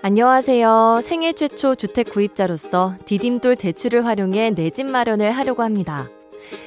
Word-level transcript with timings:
안녕하세요. 0.00 1.00
생애 1.02 1.32
최초 1.32 1.74
주택 1.74 2.10
구입자로서 2.10 2.94
디딤돌 3.04 3.56
대출을 3.56 4.06
활용해 4.06 4.50
내 4.50 4.70
집 4.70 4.86
마련을 4.86 5.32
하려고 5.32 5.62
합니다. 5.64 6.08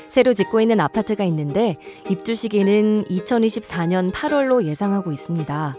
새로 0.09 0.33
짓고 0.33 0.59
있는 0.59 0.81
아파트가 0.81 1.23
있는데 1.25 1.77
입주 2.09 2.35
시기는 2.35 3.05
2024년 3.05 4.11
8월로 4.11 4.65
예상하고 4.65 5.13
있습니다. 5.13 5.77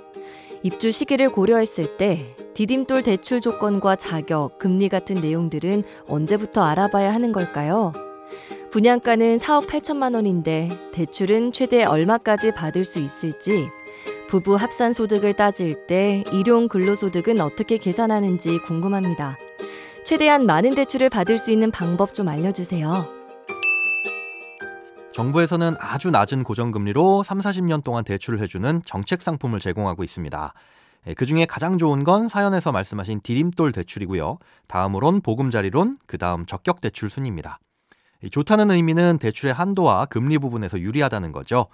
입주 0.63 0.91
시기를 0.91 1.29
고려했을 1.31 1.99
때 1.99 2.35
디딤돌 2.55 3.03
대출 3.03 3.41
조건과 3.43 3.97
자격, 3.97 4.59
금리 4.59 4.89
같은 4.89 5.17
내용들은 5.17 5.85
언제부터 6.09 6.63
알아봐야 6.63 7.13
하는 7.13 7.33
걸까요? 7.33 7.93
분양가는 8.71 9.37
4억 9.37 9.67
8천만 9.67 10.15
원인데 10.15 10.71
대출은 10.93 11.53
최대 11.53 11.85
얼마까지 11.85 12.53
받을 12.55 12.85
수 12.87 12.99
있을지 12.99 13.69
부부 14.33 14.55
합산 14.55 14.95
소득을 14.95 15.35
따질 15.35 15.87
때 15.87 16.25
일용 16.33 16.67
근로소득은 16.67 17.39
어떻게 17.43 17.77
계산하는지 17.77 18.61
궁금합니다. 18.61 19.37
최대한 20.07 20.47
많은 20.47 20.75
대출을 20.75 21.11
받을 21.11 21.37
수 21.37 21.53
있는 21.53 21.71
방법 21.71 22.15
좀 22.15 22.29
알려주세요. 22.29 23.07
정부에서는 25.13 25.77
아주 25.79 26.11
낮은 26.11 26.45
고정금리로 26.45 27.23
3, 27.25 27.41
40년 27.41 27.85
동안 27.85 28.05
대출을 28.05 28.41
해주는 28.41 28.81
정책 28.87 29.21
상품을 29.21 29.61
제공하고 29.61 30.03
있습니다. 30.03 30.55
그 31.15 31.27
중에 31.27 31.45
가장 31.45 31.77
좋은 31.77 32.03
건 32.03 32.29
사연에서 32.29 32.73
말씀하신 32.73 33.21
디딤돌 33.23 33.73
대출이고요. 33.73 34.39
다음으론 34.67 35.21
보금자리론, 35.21 35.99
그 36.07 36.17
다음 36.17 36.47
적격 36.47 36.81
대출 36.81 37.11
순입니다. 37.11 37.59
좋다는 38.31 38.71
의미는 38.71 39.19
대출의 39.19 39.53
한도와 39.53 40.07
금리 40.07 40.39
부분에서 40.39 40.81
유리하다는 40.81 41.33
거죠. 41.33 41.67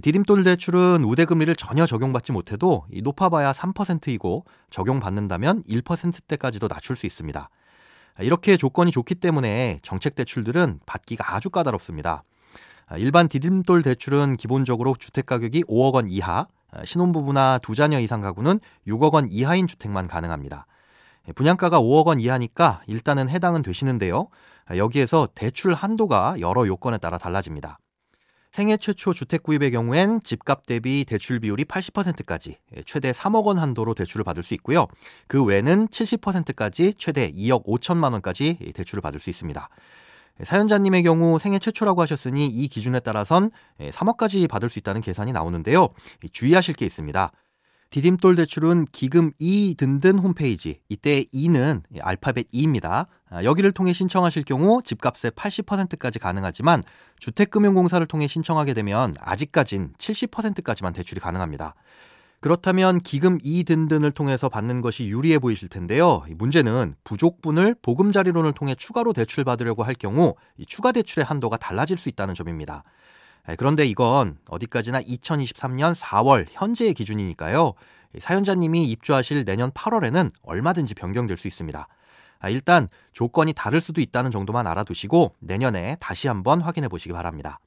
디딤돌 0.00 0.42
대출은 0.44 1.04
우대 1.04 1.26
금리를 1.26 1.54
전혀 1.56 1.86
적용받지 1.86 2.32
못해도 2.32 2.86
높아봐야 3.02 3.52
3%이고 3.52 4.46
적용받는다면 4.70 5.64
1%대까지도 5.64 6.68
낮출 6.68 6.96
수 6.96 7.04
있습니다. 7.04 7.50
이렇게 8.20 8.56
조건이 8.56 8.90
좋기 8.90 9.16
때문에 9.16 9.80
정책 9.82 10.14
대출들은 10.14 10.80
받기가 10.86 11.34
아주 11.34 11.50
까다롭습니다. 11.50 12.24
일반 12.96 13.28
디딤돌 13.28 13.82
대출은 13.82 14.36
기본적으로 14.36 14.96
주택 14.98 15.26
가격이 15.26 15.64
5억 15.64 15.94
원 15.94 16.10
이하, 16.10 16.46
신혼부부나 16.84 17.58
두 17.58 17.74
자녀 17.74 18.00
이상 18.00 18.20
가구는 18.20 18.60
6억 18.86 19.12
원 19.12 19.28
이하인 19.30 19.66
주택만 19.66 20.08
가능합니다. 20.08 20.66
분양가가 21.34 21.80
5억 21.80 22.06
원 22.06 22.20
이하니까 22.20 22.82
일단은 22.86 23.28
해당은 23.28 23.62
되시는데요. 23.62 24.28
여기에서 24.74 25.28
대출 25.34 25.74
한도가 25.74 26.36
여러 26.40 26.66
요건에 26.66 26.98
따라 26.98 27.18
달라집니다. 27.18 27.78
생애 28.52 28.76
최초 28.76 29.14
주택 29.14 29.42
구입의 29.44 29.70
경우엔 29.70 30.20
집값 30.24 30.66
대비 30.66 31.06
대출 31.06 31.40
비율이 31.40 31.64
80%까지 31.64 32.58
최대 32.84 33.10
3억 33.10 33.46
원 33.46 33.58
한도로 33.58 33.94
대출을 33.94 34.24
받을 34.24 34.42
수 34.42 34.52
있고요. 34.52 34.88
그 35.26 35.42
외에는 35.42 35.88
70%까지 35.88 36.92
최대 36.98 37.32
2억 37.32 37.64
5천만 37.64 38.12
원까지 38.12 38.58
대출을 38.74 39.00
받을 39.00 39.20
수 39.20 39.30
있습니다. 39.30 39.70
사연자님의 40.42 41.02
경우 41.02 41.38
생애 41.38 41.58
최초라고 41.58 42.02
하셨으니 42.02 42.46
이 42.46 42.68
기준에 42.68 43.00
따라선 43.00 43.50
3억까지 43.80 44.46
받을 44.50 44.68
수 44.68 44.78
있다는 44.78 45.00
계산이 45.00 45.32
나오는데요. 45.32 45.88
주의하실 46.30 46.74
게 46.74 46.84
있습니다. 46.84 47.32
디딤돌 47.92 48.36
대출은 48.36 48.86
기금 48.90 49.32
2 49.38 49.74
든든 49.76 50.16
홈페이지, 50.16 50.80
이때 50.88 51.24
2는 51.24 51.82
알파벳 52.00 52.48
2입니다. 52.50 53.06
아, 53.28 53.44
여기를 53.44 53.72
통해 53.72 53.92
신청하실 53.92 54.44
경우 54.44 54.80
집값의 54.82 55.32
80%까지 55.32 56.18
가능하지만 56.18 56.82
주택금융공사를 57.18 58.06
통해 58.06 58.26
신청하게 58.26 58.72
되면 58.72 59.12
아직까진 59.20 59.92
70%까지만 59.98 60.94
대출이 60.94 61.20
가능합니다. 61.20 61.74
그렇다면 62.40 62.98
기금 62.98 63.36
2 63.42 63.64
든든을 63.64 64.12
통해서 64.12 64.48
받는 64.48 64.80
것이 64.80 65.06
유리해 65.08 65.38
보이실 65.38 65.68
텐데요. 65.68 66.24
문제는 66.30 66.94
부족분을 67.04 67.76
보금자리론을 67.82 68.52
통해 68.52 68.74
추가로 68.74 69.12
대출받으려고 69.12 69.82
할 69.82 69.94
경우 69.96 70.34
추가 70.66 70.92
대출의 70.92 71.26
한도가 71.26 71.58
달라질 71.58 71.98
수 71.98 72.08
있다는 72.08 72.34
점입니다. 72.34 72.84
예, 73.48 73.56
그런데 73.56 73.84
이건 73.84 74.38
어디까지나 74.48 75.02
2023년 75.02 75.94
4월 75.94 76.46
현재의 76.50 76.94
기준이니까요. 76.94 77.74
사연자님이 78.18 78.84
입주하실 78.90 79.44
내년 79.44 79.70
8월에는 79.72 80.30
얼마든지 80.42 80.94
변경될 80.94 81.36
수 81.36 81.48
있습니다. 81.48 81.88
아, 82.38 82.48
일단 82.48 82.88
조건이 83.12 83.52
다를 83.52 83.80
수도 83.80 84.00
있다는 84.00 84.30
정도만 84.30 84.66
알아두시고 84.66 85.34
내년에 85.40 85.96
다시 86.00 86.28
한번 86.28 86.60
확인해 86.60 86.88
보시기 86.88 87.12
바랍니다. 87.12 87.58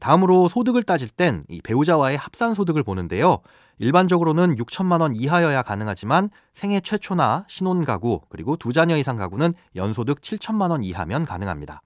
다음으로 0.00 0.48
소득을 0.48 0.82
따질 0.82 1.08
땐 1.08 1.42
배우자와의 1.64 2.16
합산 2.16 2.54
소득을 2.54 2.82
보는데요. 2.82 3.38
일반적으로는 3.78 4.56
6천만 4.56 5.00
원 5.00 5.14
이하여야 5.14 5.62
가능하지만 5.62 6.30
생애 6.52 6.80
최초나 6.80 7.44
신혼 7.48 7.84
가구 7.84 8.20
그리고 8.28 8.56
두 8.56 8.72
자녀 8.72 8.96
이상 8.96 9.16
가구는 9.16 9.54
연소득 9.74 10.20
7천만 10.20 10.70
원 10.70 10.82
이하면 10.82 11.24
가능합니다. 11.24 11.82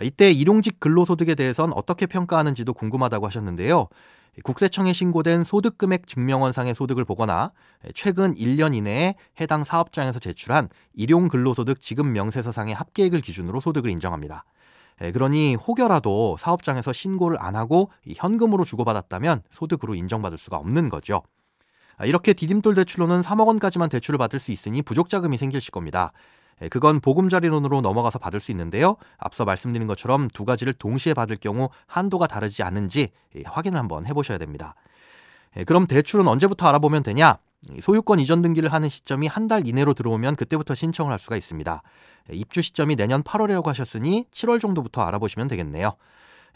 이때 0.00 0.30
일용직 0.30 0.80
근로소득에 0.80 1.34
대해선 1.34 1.72
어떻게 1.74 2.06
평가하는지도 2.06 2.72
궁금하다고 2.72 3.26
하셨는데요. 3.26 3.88
국세청에 4.44 4.94
신고된 4.94 5.44
소득금액 5.44 6.06
증명원상의 6.06 6.74
소득을 6.74 7.04
보거나 7.04 7.52
최근 7.94 8.34
1년 8.34 8.74
이내에 8.74 9.14
해당 9.40 9.62
사업장에서 9.62 10.18
제출한 10.20 10.70
일용 10.94 11.28
근로소득 11.28 11.82
지급 11.82 12.06
명세서상의 12.06 12.74
합계액을 12.74 13.20
기준으로 13.20 13.60
소득을 13.60 13.90
인정합니다. 13.90 14.44
그러니 15.12 15.56
혹여라도 15.56 16.36
사업장에서 16.38 16.92
신고를 16.94 17.36
안 17.40 17.56
하고 17.56 17.90
현금으로 18.08 18.64
주고받았다면 18.64 19.42
소득으로 19.50 19.94
인정받을 19.94 20.38
수가 20.38 20.56
없는 20.56 20.88
거죠. 20.88 21.22
이렇게 22.02 22.32
디딤돌 22.32 22.74
대출로는 22.74 23.20
3억 23.20 23.46
원까지만 23.46 23.90
대출을 23.90 24.16
받을 24.16 24.40
수 24.40 24.50
있으니 24.50 24.80
부족 24.80 25.10
자금이 25.10 25.36
생기실 25.36 25.72
겁니다. 25.72 26.12
예, 26.60 26.68
그건 26.68 27.00
보금자리론으로 27.00 27.80
넘어가서 27.80 28.18
받을 28.18 28.40
수 28.40 28.50
있는데요. 28.50 28.96
앞서 29.18 29.44
말씀드린 29.44 29.86
것처럼 29.86 30.28
두 30.28 30.44
가지를 30.44 30.74
동시에 30.74 31.14
받을 31.14 31.36
경우 31.36 31.70
한도가 31.86 32.26
다르지 32.26 32.62
않은지 32.62 33.08
예, 33.36 33.42
확인을 33.46 33.78
한번 33.78 34.06
해보셔야 34.06 34.38
됩니다. 34.38 34.74
예, 35.56 35.64
그럼 35.64 35.86
대출은 35.86 36.28
언제부터 36.28 36.66
알아보면 36.68 37.02
되냐? 37.02 37.38
소유권 37.80 38.18
이전 38.18 38.40
등기를 38.40 38.72
하는 38.72 38.88
시점이 38.88 39.28
한 39.28 39.46
달 39.46 39.66
이내로 39.66 39.94
들어오면 39.94 40.36
그때부터 40.36 40.74
신청을 40.74 41.12
할 41.12 41.18
수가 41.18 41.36
있습니다. 41.36 41.82
입주 42.30 42.60
시점이 42.62 42.96
내년 42.96 43.22
8월이라고 43.22 43.66
하셨으니 43.66 44.26
7월 44.32 44.60
정도부터 44.60 45.02
알아보시면 45.02 45.48
되겠네요. 45.48 45.94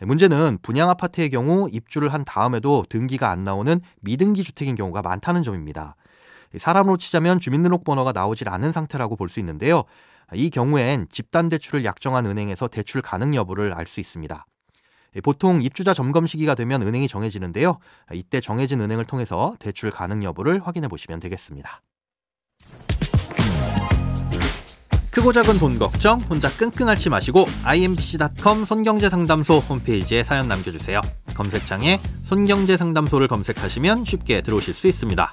문제는 0.01 0.59
분양 0.63 0.91
아파트의 0.91 1.31
경우 1.31 1.69
입주를 1.71 2.13
한 2.13 2.25
다음에도 2.25 2.85
등기가 2.89 3.31
안 3.31 3.45
나오는 3.45 3.81
미등기 4.01 4.43
주택인 4.45 4.75
경우가 4.75 5.03
많다는 5.03 5.43
점입니다. 5.43 5.97
사람으로 6.59 6.97
치자면 6.97 7.41
주민등록번호가 7.41 8.13
나오질 8.13 8.49
않은 8.49 8.73
상태라고 8.73 9.17
볼 9.17 9.29
수 9.29 9.41
있는데요. 9.41 9.85
이 10.35 10.51
경우엔 10.51 11.07
집단 11.11 11.49
대출을 11.49 11.85
약정한 11.85 12.27
은행에서 12.27 12.69
대출 12.69 13.03
가능 13.03 13.35
여부를 13.35 13.73
알 13.73 13.87
수 13.87 14.01
있습니다. 14.01 14.47
보통 15.23 15.63
입주자 15.63 15.95
점검 15.95 16.27
시기가 16.27 16.55
되면 16.55 16.83
은행이 16.83 17.09
정해지는데요. 17.09 17.79
이때 18.13 18.41
정해진 18.41 18.81
은행을 18.81 19.05
통해서 19.07 19.55
대출 19.59 19.91
가능 19.91 20.23
여부를 20.23 20.67
확인해 20.67 20.89
보시면 20.89 21.21
되겠습니다. 21.21 21.81
크고 25.11 25.33
작은 25.33 25.59
돈 25.59 25.79
걱정 25.79 26.19
혼자 26.29 26.51
끙끙 26.51 26.89
앓지 26.91 27.09
마시고 27.09 27.47
imbc.com 27.65 28.67
손경제상담소 28.67 29.61
홈페이지에 29.61 30.23
사연 30.23 30.47
남겨주세요. 30.49 31.01
검색창에 31.35 31.99
손경제상담소를 32.23 33.27
검색하시면 33.29 34.05
쉽게 34.05 34.43
들어오실 34.43 34.75
수 34.75 34.87
있습니다. 34.89 35.33